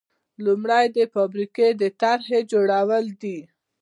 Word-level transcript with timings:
لومړی 0.45 0.85
د 0.97 0.99
فابریکې 1.13 1.67
د 1.81 1.83
طرحې 2.01 2.39
جوړول 2.51 3.05
دي. 3.21 3.37